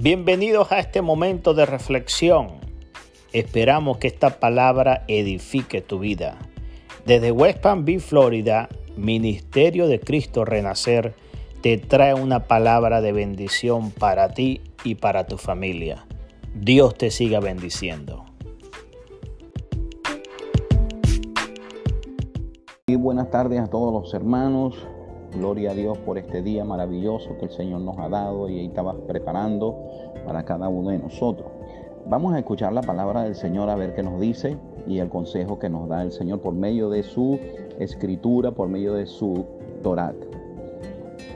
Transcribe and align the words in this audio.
Bienvenidos 0.00 0.70
a 0.70 0.78
este 0.78 1.02
momento 1.02 1.54
de 1.54 1.66
reflexión. 1.66 2.50
Esperamos 3.32 3.98
que 3.98 4.06
esta 4.06 4.38
palabra 4.38 5.02
edifique 5.08 5.80
tu 5.80 5.98
vida. 5.98 6.38
Desde 7.04 7.32
West 7.32 7.58
Palm 7.58 7.84
Beach, 7.84 8.02
Florida, 8.02 8.68
Ministerio 8.96 9.88
de 9.88 9.98
Cristo 9.98 10.44
Renacer 10.44 11.16
te 11.62 11.78
trae 11.78 12.14
una 12.14 12.44
palabra 12.44 13.00
de 13.00 13.10
bendición 13.10 13.90
para 13.90 14.28
ti 14.28 14.60
y 14.84 14.94
para 14.94 15.26
tu 15.26 15.36
familia. 15.36 16.06
Dios 16.54 16.94
te 16.94 17.10
siga 17.10 17.40
bendiciendo. 17.40 18.24
Y 22.86 22.94
buenas 22.94 23.32
tardes 23.32 23.58
a 23.58 23.66
todos 23.66 23.92
los 23.92 24.14
hermanos. 24.14 24.76
Gloria 25.38 25.70
a 25.70 25.74
Dios 25.74 25.96
por 25.98 26.18
este 26.18 26.42
día 26.42 26.64
maravilloso 26.64 27.36
que 27.38 27.44
el 27.44 27.52
Señor 27.52 27.82
nos 27.82 27.96
ha 27.98 28.08
dado 28.08 28.48
y 28.48 28.66
estaba 28.66 28.92
preparando 28.94 29.78
para 30.26 30.44
cada 30.44 30.68
uno 30.68 30.90
de 30.90 30.98
nosotros. 30.98 31.48
Vamos 32.08 32.34
a 32.34 32.40
escuchar 32.40 32.72
la 32.72 32.82
palabra 32.82 33.22
del 33.22 33.36
Señor 33.36 33.70
a 33.70 33.76
ver 33.76 33.94
qué 33.94 34.02
nos 34.02 34.20
dice 34.20 34.56
y 34.88 34.98
el 34.98 35.08
consejo 35.08 35.60
que 35.60 35.68
nos 35.68 35.88
da 35.88 36.02
el 36.02 36.10
Señor 36.10 36.40
por 36.40 36.54
medio 36.54 36.90
de 36.90 37.04
su 37.04 37.38
escritura, 37.78 38.50
por 38.50 38.68
medio 38.68 38.94
de 38.94 39.06
su 39.06 39.46
Torah. 39.84 40.12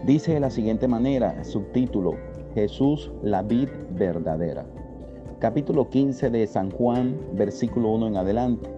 Dice 0.05 0.34
de 0.34 0.41
la 0.41 0.51
siguiente 0.51 0.88
manera, 0.88 1.45
subtítulo, 1.45 2.15
Jesús 2.57 3.12
la 3.23 3.43
vid 3.43 3.69
verdadera. 3.91 4.65
Capítulo 5.38 5.88
15 5.88 6.29
de 6.29 6.45
San 6.48 6.73
Juan, 6.73 7.16
versículo 7.34 7.91
1 7.93 8.09
en 8.09 8.16
adelante. 8.16 8.69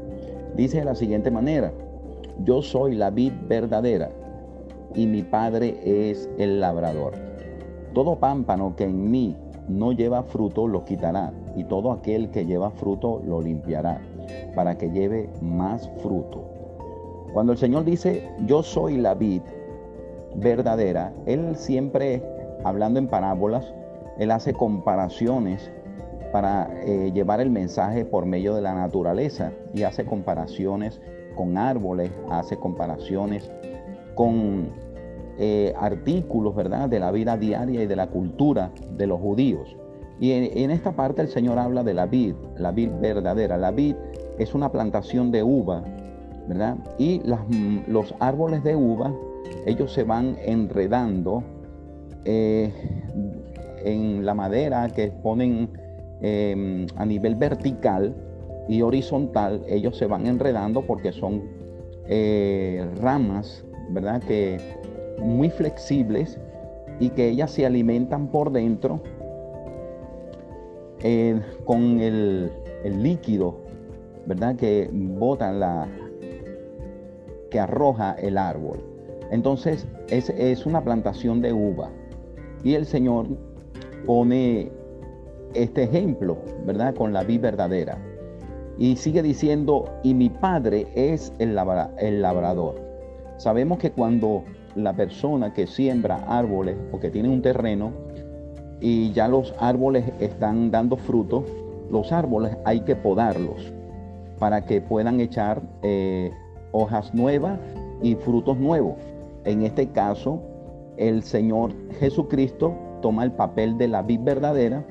Dice 0.54 0.80
de 0.80 0.84
la 0.84 0.94
siguiente 0.94 1.30
manera, 1.30 1.72
yo 2.44 2.60
soy 2.60 2.94
la 2.94 3.08
vid 3.08 3.32
verdadera 3.48 4.10
y 4.94 5.06
mi 5.06 5.22
Padre 5.22 5.78
es 5.84 6.28
el 6.38 6.60
labrador. 6.60 7.14
Todo 7.92 8.16
pámpano 8.16 8.74
que 8.76 8.84
en 8.84 9.10
mí 9.10 9.36
no 9.68 9.92
lleva 9.92 10.22
fruto 10.22 10.68
lo 10.68 10.84
quitará, 10.84 11.32
y 11.56 11.64
todo 11.64 11.92
aquel 11.92 12.30
que 12.30 12.44
lleva 12.44 12.70
fruto 12.70 13.22
lo 13.24 13.40
limpiará, 13.40 14.00
para 14.54 14.76
que 14.76 14.90
lleve 14.90 15.30
más 15.40 15.90
fruto. 16.02 16.44
Cuando 17.32 17.52
el 17.52 17.58
Señor 17.58 17.84
dice, 17.84 18.28
yo 18.46 18.62
soy 18.62 18.96
la 18.96 19.14
vid 19.14 19.42
verdadera, 20.36 21.12
Él 21.26 21.56
siempre, 21.56 22.22
hablando 22.64 22.98
en 22.98 23.08
parábolas, 23.08 23.72
Él 24.18 24.30
hace 24.30 24.52
comparaciones 24.52 25.70
para 26.32 26.68
eh, 26.82 27.12
llevar 27.12 27.40
el 27.40 27.50
mensaje 27.50 28.04
por 28.04 28.26
medio 28.26 28.54
de 28.54 28.62
la 28.62 28.74
naturaleza 28.74 29.52
y 29.72 29.84
hace 29.84 30.04
comparaciones 30.04 31.00
con 31.36 31.56
árboles, 31.56 32.10
hace 32.28 32.56
comparaciones 32.56 33.50
con 34.16 34.70
eh, 35.38 35.74
artículos, 35.76 36.54
¿verdad?, 36.54 36.88
de 36.88 37.00
la 37.00 37.10
vida 37.10 37.36
diaria 37.36 37.82
y 37.82 37.86
de 37.86 37.96
la 37.96 38.08
cultura 38.08 38.70
de 38.96 39.06
los 39.06 39.20
judíos. 39.20 39.76
Y 40.20 40.30
en, 40.30 40.70
esta 40.70 40.92
parte 40.92 41.22
el 41.22 41.28
Señor 41.28 41.58
habla 41.58 41.82
de 41.82 41.92
la 41.92 42.06
vid, 42.06 42.34
la 42.56 42.70
vid 42.70 42.90
verdadera. 43.00 43.56
La 43.56 43.72
vid 43.72 43.96
es 44.38 44.54
una 44.54 44.70
plantación 44.70 45.32
de 45.32 45.42
uva, 45.42 45.82
¿verdad? 46.48 46.76
Y 46.98 47.20
los 47.88 48.14
árboles 48.20 48.62
de 48.62 48.76
uva, 48.76 49.12
ellos 49.66 49.92
se 49.92 50.04
van 50.04 50.36
enredando 50.44 51.42
eh, 52.24 52.72
en 53.84 54.24
la 54.24 54.34
madera 54.34 54.88
que 54.88 55.08
ponen 55.08 55.68
em, 56.22 56.86
a 56.96 57.04
nivel 57.04 57.34
vertical 57.34 58.14
y 58.68 58.82
horizontal, 58.82 59.62
ellos 59.68 59.96
se 59.98 60.06
van 60.06 60.26
enredando 60.26 60.82
porque 60.82 61.12
son 61.12 61.42
eh, 62.08 62.86
ramas, 63.00 63.64
¿verdad? 63.90 64.22
Que 64.22 64.58
muy 65.18 65.50
flexibles 65.50 66.38
y 67.00 67.10
que 67.10 67.28
ellas 67.28 67.50
se 67.50 67.66
alimentan 67.66 68.28
por 68.28 68.52
dentro 68.52 69.00
eh, 71.02 71.40
con 71.64 72.00
el, 72.00 72.50
líquido, 72.84 73.56
¿verdad? 74.26 74.56
Que 74.56 74.88
botan 74.92 75.60
la, 75.60 75.88
que 77.50 77.58
arroja 77.58 78.12
el 78.14 78.38
árbol. 78.38 78.78
Entonces 79.30 79.86
es, 80.08 80.30
es 80.30 80.66
una 80.66 80.82
plantación 80.82 81.40
de 81.40 81.52
uva. 81.52 81.90
Y 82.62 82.74
el 82.74 82.86
Señor 82.86 83.26
pone 84.06 84.70
este 85.54 85.84
ejemplo, 85.84 86.38
¿verdad? 86.66 86.94
Con 86.94 87.12
la 87.12 87.22
vid 87.22 87.40
verdadera. 87.40 87.98
Y 88.76 88.96
sigue 88.96 89.22
diciendo, 89.22 89.84
y 90.02 90.14
mi 90.14 90.28
padre 90.28 90.86
es 90.94 91.32
el, 91.38 91.56
el 91.98 92.22
labrador. 92.22 92.74
Sabemos 93.36 93.78
que 93.78 93.92
cuando 93.92 94.44
la 94.74 94.92
persona 94.94 95.52
que 95.52 95.66
siembra 95.66 96.24
árboles 96.26 96.76
o 96.92 97.00
que 97.00 97.10
tiene 97.10 97.28
un 97.28 97.42
terreno 97.42 97.92
y 98.80 99.12
ya 99.12 99.28
los 99.28 99.54
árboles 99.58 100.04
están 100.20 100.70
dando 100.70 100.96
frutos, 100.96 101.44
los 101.90 102.12
árboles 102.12 102.56
hay 102.64 102.80
que 102.80 102.96
podarlos 102.96 103.72
para 104.38 104.64
que 104.64 104.80
puedan 104.80 105.20
echar 105.20 105.62
eh, 105.82 106.32
hojas 106.72 107.14
nuevas 107.14 107.58
y 108.02 108.14
frutos 108.16 108.58
nuevos. 108.58 108.94
En 109.44 109.62
este 109.62 109.88
caso, 109.88 110.42
el 110.96 111.22
Señor 111.22 111.72
Jesucristo 111.98 112.74
toma 113.00 113.24
el 113.24 113.32
papel 113.32 113.78
de 113.78 113.88
la 113.88 114.02
vid 114.02 114.20
verdadera 114.22 114.84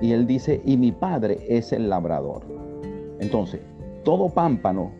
y 0.00 0.12
él 0.12 0.26
dice, 0.26 0.60
y 0.64 0.76
mi 0.76 0.92
Padre 0.92 1.38
es 1.48 1.72
el 1.72 1.88
labrador. 1.88 2.42
Entonces, 3.18 3.60
todo 4.04 4.28
pámpano 4.28 4.90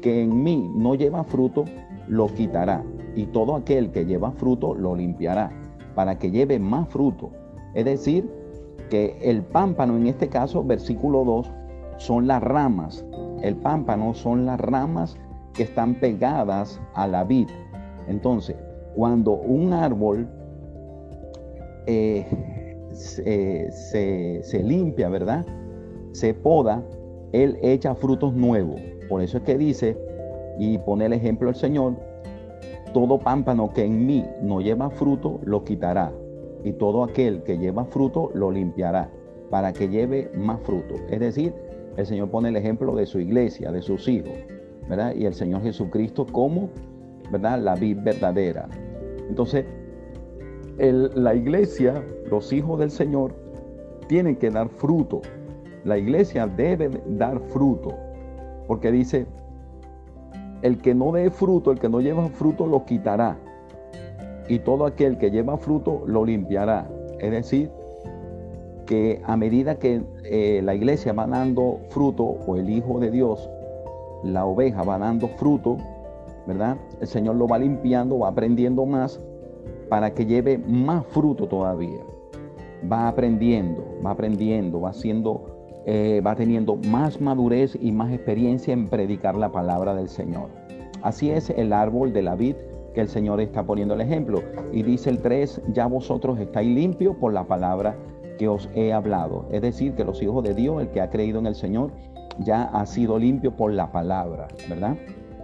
que 0.00 0.22
en 0.22 0.42
mí 0.42 0.70
no 0.76 0.94
lleva 0.94 1.24
fruto, 1.24 1.64
lo 2.06 2.28
quitará 2.28 2.84
y 3.14 3.26
todo 3.26 3.56
aquel 3.56 3.90
que 3.90 4.04
lleva 4.04 4.32
fruto 4.32 4.74
lo 4.74 4.94
limpiará, 4.94 5.50
para 5.94 6.18
que 6.18 6.30
lleve 6.30 6.58
más 6.58 6.88
fruto. 6.88 7.30
Es 7.74 7.84
decir, 7.84 8.28
que 8.90 9.18
el 9.22 9.42
pámpano 9.42 9.96
en 9.96 10.06
este 10.06 10.28
caso, 10.28 10.64
versículo 10.64 11.24
2, 11.24 11.50
son 11.96 12.26
las 12.26 12.42
ramas. 12.42 13.04
El 13.42 13.56
pámpano 13.56 14.14
son 14.14 14.46
las 14.46 14.60
ramas 14.60 15.16
que 15.52 15.62
están 15.64 15.94
pegadas 15.94 16.80
a 16.94 17.06
la 17.06 17.24
vid. 17.24 17.48
Entonces, 18.08 18.56
cuando 18.94 19.32
un 19.32 19.72
árbol 19.72 20.28
eh, 21.86 22.26
se, 22.92 24.40
se 24.42 24.62
limpia, 24.62 25.08
¿verdad? 25.08 25.44
Se 26.12 26.34
poda, 26.34 26.82
él 27.32 27.58
echa 27.62 27.94
frutos 27.94 28.34
nuevos. 28.34 28.80
Por 29.08 29.22
eso 29.22 29.38
es 29.38 29.44
que 29.44 29.58
dice, 29.58 29.96
y 30.58 30.78
pone 30.78 31.06
el 31.06 31.12
ejemplo 31.12 31.48
el 31.48 31.56
Señor, 31.56 31.94
todo 32.94 33.18
pámpano 33.18 33.70
que 33.74 33.84
en 33.84 34.06
mí 34.06 34.24
no 34.40 34.62
lleva 34.62 34.88
fruto, 34.88 35.40
lo 35.44 35.64
quitará. 35.64 36.10
Y 36.62 36.72
todo 36.72 37.04
aquel 37.04 37.42
que 37.42 37.58
lleva 37.58 37.84
fruto, 37.84 38.30
lo 38.32 38.50
limpiará, 38.50 39.10
para 39.50 39.74
que 39.74 39.90
lleve 39.90 40.30
más 40.34 40.60
fruto. 40.62 40.94
Es 41.10 41.20
decir, 41.20 41.52
el 41.98 42.06
Señor 42.06 42.30
pone 42.30 42.48
el 42.48 42.56
ejemplo 42.56 42.96
de 42.96 43.04
su 43.04 43.20
iglesia, 43.20 43.70
de 43.70 43.82
sus 43.82 44.08
hijos, 44.08 44.32
¿verdad? 44.88 45.14
Y 45.14 45.26
el 45.26 45.34
Señor 45.34 45.62
Jesucristo 45.62 46.24
como, 46.24 46.70
¿verdad? 47.30 47.60
La 47.60 47.74
vid 47.74 47.98
verdadera. 48.02 48.68
Entonces, 49.28 49.66
la 50.78 51.34
iglesia, 51.34 52.02
los 52.30 52.52
hijos 52.52 52.78
del 52.78 52.90
Señor, 52.90 53.34
tienen 54.08 54.36
que 54.36 54.50
dar 54.50 54.68
fruto. 54.68 55.20
La 55.84 55.98
iglesia 55.98 56.46
debe 56.46 56.90
dar 57.06 57.40
fruto. 57.40 57.94
Porque 58.66 58.90
dice, 58.90 59.26
el 60.64 60.78
que 60.78 60.94
no 60.94 61.12
dé 61.12 61.30
fruto, 61.30 61.70
el 61.70 61.78
que 61.78 61.90
no 61.90 62.00
lleva 62.00 62.26
fruto, 62.30 62.66
lo 62.66 62.86
quitará. 62.86 63.36
Y 64.48 64.60
todo 64.60 64.86
aquel 64.86 65.18
que 65.18 65.30
lleva 65.30 65.58
fruto, 65.58 66.02
lo 66.06 66.24
limpiará. 66.24 66.88
Es 67.20 67.30
decir, 67.30 67.70
que 68.86 69.20
a 69.26 69.36
medida 69.36 69.78
que 69.78 70.02
eh, 70.24 70.62
la 70.64 70.74
iglesia 70.74 71.12
va 71.12 71.26
dando 71.26 71.80
fruto, 71.90 72.24
o 72.24 72.56
el 72.56 72.70
Hijo 72.70 72.98
de 72.98 73.10
Dios, 73.10 73.50
la 74.22 74.46
oveja 74.46 74.82
va 74.84 74.96
dando 74.96 75.28
fruto, 75.28 75.76
¿verdad? 76.46 76.78
El 76.98 77.08
Señor 77.08 77.36
lo 77.36 77.46
va 77.46 77.58
limpiando, 77.58 78.20
va 78.20 78.28
aprendiendo 78.28 78.86
más 78.86 79.20
para 79.90 80.14
que 80.14 80.24
lleve 80.24 80.56
más 80.56 81.04
fruto 81.08 81.46
todavía. 81.46 82.00
Va 82.90 83.06
aprendiendo, 83.08 83.84
va 84.04 84.12
aprendiendo, 84.12 84.80
va 84.80 84.90
haciendo 84.90 85.63
eh, 85.86 86.22
va 86.26 86.34
teniendo 86.34 86.76
más 86.76 87.20
madurez 87.20 87.76
y 87.80 87.92
más 87.92 88.12
experiencia 88.12 88.72
en 88.72 88.88
predicar 88.88 89.34
la 89.34 89.52
palabra 89.52 89.94
del 89.94 90.08
Señor. 90.08 90.48
Así 91.02 91.30
es 91.30 91.50
el 91.50 91.72
árbol 91.72 92.12
de 92.12 92.22
la 92.22 92.34
vid 92.34 92.56
que 92.94 93.02
el 93.02 93.08
Señor 93.08 93.40
está 93.40 93.64
poniendo 93.64 93.94
el 93.94 94.00
ejemplo. 94.00 94.42
Y 94.72 94.82
dice 94.82 95.10
el 95.10 95.18
3, 95.18 95.62
ya 95.72 95.86
vosotros 95.86 96.38
estáis 96.38 96.74
limpios 96.74 97.16
por 97.16 97.32
la 97.32 97.44
palabra 97.44 97.96
que 98.38 98.48
os 98.48 98.70
he 98.74 98.92
hablado. 98.92 99.46
Es 99.50 99.60
decir, 99.62 99.94
que 99.94 100.04
los 100.04 100.22
hijos 100.22 100.42
de 100.42 100.54
Dios, 100.54 100.80
el 100.80 100.88
que 100.88 101.00
ha 101.00 101.10
creído 101.10 101.38
en 101.38 101.46
el 101.46 101.54
Señor, 101.54 101.90
ya 102.38 102.64
ha 102.64 102.86
sido 102.86 103.18
limpio 103.18 103.54
por 103.54 103.72
la 103.72 103.92
palabra, 103.92 104.48
¿verdad? 104.68 104.96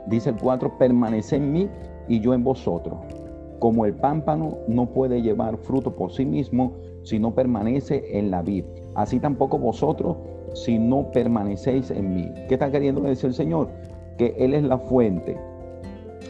Dice 0.07 0.31
el 0.31 0.37
4, 0.37 0.79
permanece 0.79 1.37
en 1.37 1.53
mí 1.53 1.69
y 2.09 2.21
yo 2.21 2.35
en 2.35 2.43
vosotros. 2.43 2.99
Como 3.59 3.85
el 3.85 3.95
pámpano 3.95 4.57
no 4.67 4.87
puede 4.87 5.21
llevar 5.21 5.59
fruto 5.59 5.95
por 5.95 6.13
sí 6.13 6.25
mismo 6.25 6.73
si 7.03 7.19
no 7.19 7.35
permanece 7.35 8.19
en 8.19 8.31
la 8.31 8.43
vid. 8.43 8.65
Así 8.95 9.21
tampoco 9.21 9.59
vosotros 9.59 10.17
si 10.53 10.79
no 10.79 11.11
permanecéis 11.11 11.91
en 11.91 12.15
mí. 12.15 12.31
¿Qué 12.49 12.55
está 12.55 12.71
queriendo 12.71 13.03
decir 13.03 13.27
el 13.27 13.35
Señor? 13.35 13.69
Que 14.19 14.35
Él 14.39 14.55
es 14.55 14.63
la 14.63 14.79
fuente. 14.79 15.37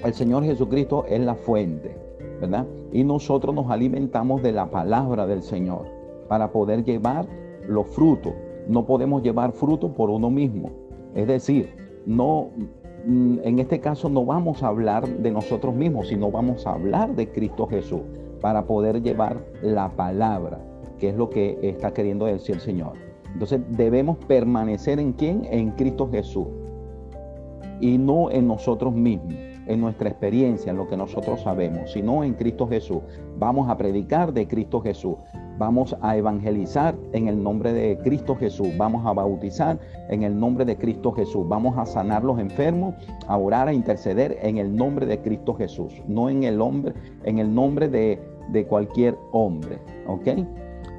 El 0.04 0.14
Señor 0.14 0.44
Jesucristo 0.44 1.04
es 1.08 1.20
la 1.20 1.34
fuente, 1.34 1.94
¿verdad? 2.40 2.66
Y 2.92 3.04
nosotros 3.04 3.54
nos 3.54 3.70
alimentamos 3.70 4.42
de 4.42 4.52
la 4.52 4.70
palabra 4.70 5.26
del 5.26 5.42
Señor. 5.42 6.00
para 6.28 6.52
poder 6.52 6.84
llevar 6.84 7.26
los 7.66 7.88
frutos. 7.88 8.32
No 8.68 8.86
podemos 8.86 9.20
llevar 9.20 9.50
frutos 9.50 9.90
por 9.90 10.10
uno 10.10 10.30
mismo. 10.30 10.70
Es 11.12 11.26
decir, 11.26 11.74
no, 12.06 12.50
mm, 13.04 13.38
en 13.42 13.58
este 13.58 13.80
caso 13.80 14.08
no 14.08 14.24
vamos 14.24 14.62
a 14.62 14.68
hablar 14.68 15.08
de 15.08 15.32
nosotros 15.32 15.74
mismos, 15.74 16.06
sino 16.06 16.30
vamos 16.30 16.68
a 16.68 16.74
hablar 16.74 17.16
de 17.16 17.28
Cristo 17.28 17.66
Jesús 17.66 18.02
para 18.40 18.64
poder 18.64 19.02
llevar 19.02 19.44
la 19.60 19.90
palabra, 19.96 20.60
que 20.98 21.08
es 21.08 21.16
lo 21.16 21.30
que 21.30 21.58
está 21.62 21.92
queriendo 21.92 22.26
decir 22.26 22.54
el 22.54 22.60
Señor. 22.60 23.09
Entonces 23.32 23.60
debemos 23.70 24.16
permanecer 24.26 24.98
en 24.98 25.12
quién? 25.12 25.46
En 25.50 25.70
Cristo 25.72 26.08
Jesús 26.10 26.46
y 27.80 27.96
no 27.96 28.30
en 28.30 28.46
nosotros 28.46 28.94
mismos 28.94 29.34
en 29.70 29.80
nuestra 29.80 30.08
experiencia, 30.08 30.70
en 30.70 30.76
lo 30.76 30.88
que 30.88 30.96
nosotros 30.96 31.42
sabemos, 31.42 31.92
sino 31.92 32.24
en 32.24 32.34
Cristo 32.34 32.66
Jesús. 32.66 32.98
Vamos 33.38 33.70
a 33.70 33.76
predicar 33.76 34.32
de 34.32 34.48
Cristo 34.48 34.80
Jesús. 34.80 35.14
Vamos 35.58 35.96
a 36.00 36.16
evangelizar 36.16 36.96
en 37.12 37.28
el 37.28 37.40
nombre 37.40 37.72
de 37.72 37.96
Cristo 37.98 38.34
Jesús. 38.34 38.68
Vamos 38.76 39.06
a 39.06 39.12
bautizar 39.12 39.78
en 40.08 40.24
el 40.24 40.38
nombre 40.38 40.64
de 40.64 40.76
Cristo 40.76 41.12
Jesús. 41.12 41.46
Vamos 41.46 41.78
a 41.78 41.86
sanar 41.86 42.24
los 42.24 42.40
enfermos, 42.40 42.94
a 43.28 43.36
orar, 43.36 43.68
a 43.68 43.72
interceder 43.72 44.38
en 44.42 44.58
el 44.58 44.74
nombre 44.74 45.06
de 45.06 45.20
Cristo 45.20 45.54
Jesús. 45.54 46.02
No 46.08 46.28
en 46.28 46.42
el 46.42 46.60
hombre, 46.60 46.94
en 47.24 47.38
el 47.38 47.54
nombre 47.54 47.88
de, 47.88 48.20
de 48.50 48.66
cualquier 48.66 49.16
hombre. 49.30 49.78
¿Ok? 50.08 50.28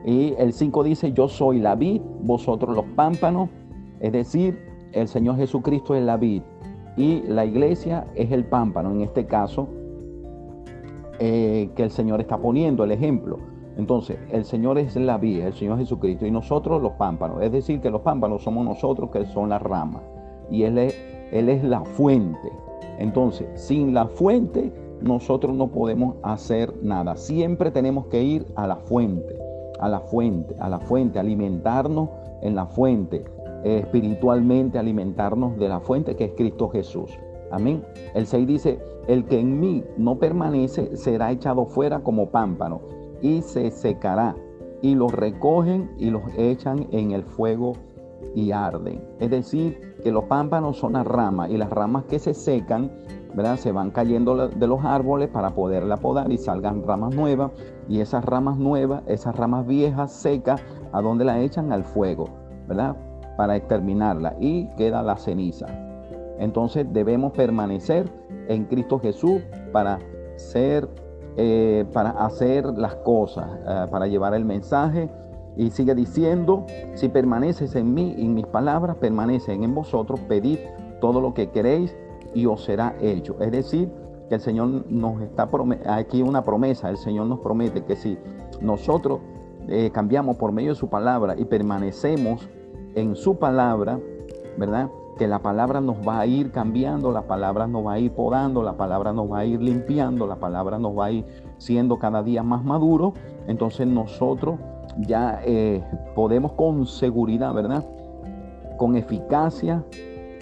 Y 0.06 0.34
el 0.38 0.54
5 0.54 0.84
dice, 0.84 1.14
yo 1.14 1.28
soy 1.28 1.60
la 1.60 1.76
vid, 1.76 2.02
vosotros 2.22 2.76
los 2.76 2.86
pámpanos. 2.96 3.50
Es 4.00 4.12
decir, 4.12 4.60
el 4.94 5.08
Señor 5.08 5.38
Jesucristo 5.38 5.96
es 5.96 6.04
la 6.04 6.18
vid 6.18 6.42
y 6.98 7.22
la 7.22 7.46
iglesia 7.46 8.08
es 8.16 8.32
el 8.32 8.46
pámpano, 8.46 8.92
en 8.92 9.02
este 9.02 9.26
caso, 9.26 9.68
eh, 11.20 11.70
que 11.76 11.84
el 11.84 11.92
Señor 11.92 12.20
está 12.20 12.38
poniendo 12.38 12.84
el 12.84 12.92
ejemplo. 12.92 13.40
Entonces, 13.78 14.18
el 14.32 14.44
Señor 14.44 14.78
es 14.78 14.96
la 14.96 15.18
vía, 15.18 15.48
el 15.48 15.54
Señor 15.54 15.78
Jesucristo, 15.78 16.26
y 16.26 16.32
nosotros 16.32 16.82
los 16.82 16.94
pámpanos. 16.94 17.42
Es 17.42 17.52
decir, 17.52 17.80
que 17.80 17.90
los 17.90 18.02
pámpanos 18.02 18.44
somos 18.44 18.66
nosotros 18.66 19.10
que 19.12 19.26
son 19.26 19.50
las 19.50 19.62
ramas. 19.62 20.02
Y 20.50 20.64
él 20.64 20.78
es 20.78 21.64
la 21.64 21.86
fuente. 21.86 22.52
Entonces, 23.00 23.48
sin 23.56 23.94
la 23.94 24.08
fuente, 24.08 24.74
nosotros 25.02 25.56
no 25.56 25.68
podemos 25.68 26.16
hacer 26.22 26.74
nada. 26.84 27.16
Siempre 27.16 27.72
tenemos 27.72 28.08
que 28.08 28.22
ir 28.24 28.46
a 28.56 28.68
la 28.68 28.76
fuente, 28.76 29.36
a 29.82 29.90
la 29.90 30.00
fuente, 30.00 30.56
a 30.60 30.70
la 30.70 30.80
fuente, 30.80 31.20
alimentarnos 31.20 32.10
en 32.42 32.56
la 32.56 32.66
fuente, 32.66 33.26
espiritualmente 33.64 34.80
alimentarnos 34.80 35.58
de 35.58 35.70
la 35.70 35.80
fuente 35.80 36.16
que 36.16 36.26
es 36.26 36.32
Cristo 36.36 36.70
Jesús. 36.70 37.12
Amén. 37.52 37.84
El 38.14 38.26
6 38.26 38.48
dice, 38.48 38.80
el 39.08 39.26
que 39.26 39.40
en 39.40 39.60
mí 39.60 39.84
no 39.98 40.18
permanece 40.18 40.96
será 40.96 41.32
echado 41.32 41.66
fuera 41.66 42.00
como 42.00 42.30
pámpano 42.30 42.82
y 43.22 43.42
se 43.42 43.72
secará 43.72 44.36
y 44.82 44.96
los 44.96 45.12
recogen 45.12 45.92
y 45.98 46.10
los 46.10 46.24
echan 46.38 46.88
en 46.92 47.12
el 47.12 47.24
fuego 47.24 47.74
y 48.36 48.52
arden. 48.52 49.02
Es 49.20 49.30
decir, 49.30 49.96
que 50.04 50.12
los 50.12 50.26
pámpanos 50.26 50.78
son 50.78 50.94
las 50.94 51.06
ramas 51.06 51.50
y 51.50 51.58
las 51.58 51.70
ramas 51.70 52.06
que 52.06 52.20
se 52.20 52.34
secan, 52.34 52.92
Se 53.58 53.72
van 53.72 53.92
cayendo 53.92 54.50
de 54.50 54.68
los 54.68 54.84
árboles 54.84 55.30
para 55.30 55.52
poderla 55.52 55.98
podar 55.98 56.32
y 56.32 56.38
salgan 56.38 56.84
ramas 56.84 57.16
nuevas 57.16 57.52
y 57.88 58.02
esas 58.02 58.26
ramas 58.26 58.58
nuevas, 58.58 59.04
esas 59.08 59.36
ramas 59.36 59.66
viejas 59.66 60.12
secas, 60.12 60.62
¿a 60.92 61.02
dónde 61.02 61.26
la 61.26 61.40
echan? 61.40 61.72
Al 61.72 61.84
fuego, 61.84 62.28
¿verdad? 62.68 62.96
para 63.42 63.56
exterminarla 63.56 64.36
y 64.40 64.68
queda 64.78 65.02
la 65.02 65.18
ceniza. 65.18 65.66
Entonces 66.38 66.86
debemos 66.92 67.32
permanecer 67.34 68.08
en 68.48 68.66
Cristo 68.66 69.00
Jesús 69.00 69.42
para 69.72 69.98
ser, 70.36 70.88
eh, 71.38 71.86
para 71.94 72.12
hacer 72.12 72.66
las 72.66 72.96
cosas, 72.98 73.48
eh, 73.68 73.88
para 73.90 74.08
llevar 74.08 74.36
el 74.36 74.46
mensaje. 74.46 75.10
Y 75.58 75.70
sigue 75.72 75.96
diciendo, 75.96 76.66
si 76.94 77.10
permaneces 77.10 77.76
en 77.76 77.94
mí 77.94 78.14
y 78.18 78.28
mis 78.28 78.46
palabras 78.46 78.96
permanecen 78.98 79.64
en 79.64 79.76
vosotros, 79.76 80.20
pedid 80.22 80.60
todo 81.00 81.20
lo 81.20 81.34
que 81.34 81.50
queréis 81.50 81.96
y 82.34 82.46
os 82.46 82.64
será 82.64 82.96
hecho. 83.02 83.36
Es 83.40 83.52
decir, 83.52 83.90
que 84.30 84.36
el 84.36 84.42
Señor 84.42 84.86
nos 84.90 85.22
está 85.22 85.50
aquí 85.88 86.22
una 86.22 86.46
promesa, 86.46 86.90
el 86.90 86.98
Señor 86.98 87.28
nos 87.28 87.40
promete 87.40 87.84
que 87.84 87.96
si 87.98 88.18
nosotros 88.62 89.20
eh, 89.68 89.92
cambiamos 89.94 90.38
por 90.38 90.52
medio 90.52 90.70
de 90.70 90.76
su 90.76 90.88
palabra 90.88 91.36
y 91.38 91.46
permanecemos 91.46 92.50
en 92.96 93.16
su 93.16 93.38
palabra, 93.38 94.00
¿verdad? 94.58 94.90
Que 95.18 95.28
la 95.28 95.40
palabra 95.40 95.82
nos 95.82 95.98
va 95.98 96.22
a 96.22 96.26
ir 96.26 96.52
cambiando, 96.52 97.12
la 97.12 97.24
palabra 97.24 97.68
nos 97.68 97.86
va 97.86 97.94
a 97.94 98.00
ir 98.00 98.12
podando, 98.12 98.64
la 98.64 98.78
palabra 98.78 99.12
nos 99.14 99.32
va 99.32 99.40
a 99.40 99.46
ir 99.46 99.62
limpiando, 99.62 100.26
la 100.26 100.38
palabra 100.38 100.80
nos 100.80 100.98
va 100.98 101.06
a 101.08 101.12
ir 101.12 101.26
siendo 101.58 102.00
cada 102.00 102.24
día 102.24 102.42
más 102.42 102.64
maduro. 102.64 103.14
Entonces 103.48 103.86
nosotros 103.86 104.60
ya 104.98 105.42
eh, 105.46 105.84
podemos 106.16 106.54
con 106.54 106.86
seguridad, 106.86 107.54
¿verdad? 107.54 107.86
Con 108.78 108.96
eficacia 108.96 109.84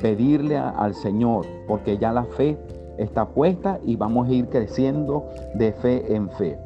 pedirle 0.01 0.57
al 0.57 0.93
Señor, 0.95 1.45
porque 1.67 1.97
ya 1.97 2.11
la 2.11 2.25
fe 2.25 2.57
está 2.97 3.27
puesta 3.27 3.79
y 3.83 3.95
vamos 3.95 4.27
a 4.27 4.31
ir 4.31 4.47
creciendo 4.47 5.25
de 5.55 5.73
fe 5.73 6.15
en 6.15 6.29
fe. 6.31 6.57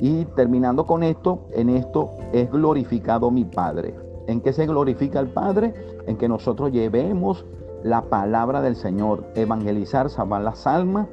Y 0.00 0.24
terminando 0.36 0.86
con 0.86 1.02
esto, 1.02 1.46
en 1.52 1.70
esto 1.70 2.10
es 2.32 2.50
glorificado 2.50 3.30
mi 3.30 3.44
Padre 3.44 3.94
¿En 4.28 4.42
qué 4.42 4.52
se 4.52 4.66
glorifica 4.66 5.20
el 5.20 5.28
Padre? 5.28 5.72
En 6.06 6.18
que 6.18 6.28
nosotros 6.28 6.70
llevemos 6.70 7.46
la 7.82 8.02
palabra 8.10 8.60
del 8.60 8.76
Señor, 8.76 9.24
evangelizar, 9.34 10.10
salvar 10.10 10.42
las 10.42 10.66
almas 10.66 11.08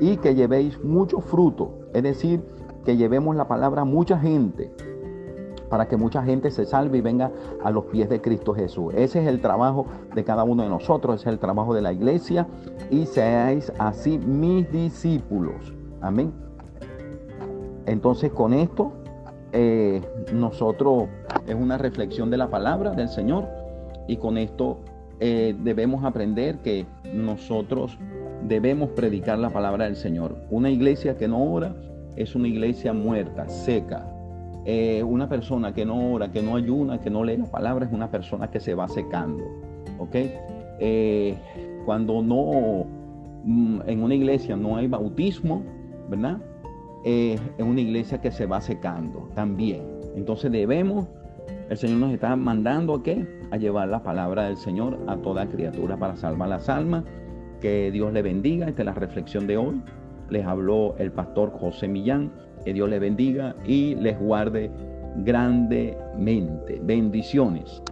y 0.00 0.16
que 0.16 0.34
llevéis 0.34 0.82
mucho 0.82 1.20
fruto. 1.20 1.70
Es 1.94 2.02
decir, 2.02 2.42
que 2.84 2.96
llevemos 2.96 3.36
la 3.36 3.46
palabra 3.46 3.82
a 3.82 3.84
mucha 3.84 4.18
gente 4.18 4.72
para 5.68 5.86
que 5.88 5.96
mucha 5.96 6.22
gente 6.22 6.50
se 6.50 6.64
salve 6.64 6.98
y 6.98 7.00
venga 7.00 7.30
a 7.62 7.70
los 7.70 7.84
pies 7.86 8.08
de 8.08 8.20
Cristo 8.20 8.54
Jesús. 8.54 8.94
Ese 8.94 9.20
es 9.20 9.28
el 9.28 9.40
trabajo 9.40 9.86
de 10.14 10.24
cada 10.24 10.44
uno 10.44 10.62
de 10.62 10.68
nosotros, 10.68 11.16
ese 11.16 11.28
es 11.28 11.32
el 11.34 11.38
trabajo 11.38 11.74
de 11.74 11.82
la 11.82 11.92
iglesia 11.92 12.46
y 12.90 13.06
seáis 13.06 13.72
así 13.78 14.18
mis 14.18 14.70
discípulos. 14.72 15.72
Amén. 16.00 16.32
Entonces 17.86 18.30
con 18.32 18.52
esto 18.52 18.92
eh, 19.52 20.02
nosotros 20.32 21.04
es 21.46 21.54
una 21.54 21.78
reflexión 21.78 22.30
de 22.30 22.36
la 22.36 22.48
palabra 22.48 22.90
del 22.90 23.08
Señor 23.08 23.46
y 24.06 24.16
con 24.16 24.36
esto 24.36 24.78
eh, 25.20 25.56
debemos 25.58 26.04
aprender 26.04 26.58
que 26.58 26.86
nosotros 27.12 27.98
debemos 28.46 28.90
predicar 28.90 29.38
la 29.38 29.50
palabra 29.50 29.86
del 29.86 29.96
Señor. 29.96 30.36
Una 30.50 30.70
iglesia 30.70 31.16
que 31.16 31.28
no 31.28 31.42
ora 31.42 31.74
es 32.16 32.34
una 32.34 32.48
iglesia 32.48 32.92
muerta, 32.92 33.48
seca. 33.48 34.06
Eh, 34.70 35.02
una 35.02 35.30
persona 35.30 35.72
que 35.72 35.86
no 35.86 36.12
ora, 36.12 36.30
que 36.30 36.42
no 36.42 36.54
ayuna, 36.54 37.00
que 37.00 37.08
no 37.08 37.24
lee 37.24 37.38
la 37.38 37.46
palabra 37.46 37.86
es 37.86 37.92
una 37.92 38.10
persona 38.10 38.50
que 38.50 38.60
se 38.60 38.74
va 38.74 38.86
secando. 38.86 39.42
¿Ok? 39.98 40.16
cuando 41.84 42.22
no, 42.22 42.84
mm, 43.44 43.80
en 43.86 44.02
una 44.02 44.14
iglesia 44.14 44.56
no 44.56 44.76
hay 44.76 44.86
bautismo, 44.86 45.62
¿verdad? 46.08 46.38
es 47.02 47.40
una 47.58 47.80
iglesia 47.80 48.20
que 48.20 48.30
se 48.30 48.44
va 48.44 48.60
secando 48.60 49.30
también. 49.34 49.80
Entonces 50.14 50.52
debemos, 50.52 51.06
el 51.70 51.76
Señor 51.78 51.98
nos 51.98 52.12
está 52.12 52.36
mandando 52.36 52.96
a 52.96 53.02
qué? 53.02 53.26
A 53.50 53.56
llevar 53.56 53.88
la 53.88 54.02
palabra 54.02 54.44
del 54.44 54.58
Señor 54.58 54.98
a 55.06 55.16
toda 55.16 55.46
criatura 55.46 55.96
para 55.96 56.16
salvar 56.16 56.50
las 56.50 56.68
almas. 56.68 57.04
Que 57.60 57.90
Dios 57.90 58.12
le 58.12 58.20
bendiga. 58.20 58.68
Esta 58.68 58.82
es 58.82 58.86
la 58.86 58.94
reflexión 58.94 59.46
de 59.46 59.56
hoy. 59.56 59.80
Les 60.30 60.44
habló 60.44 60.94
el 60.98 61.12
pastor 61.12 61.50
José 61.50 61.88
Millán. 61.88 62.30
Que 62.64 62.72
Dios 62.72 62.88
le 62.88 62.98
bendiga 62.98 63.54
y 63.66 63.94
les 63.94 64.18
guarde 64.18 64.70
grandemente. 65.24 66.80
Bendiciones. 66.82 67.82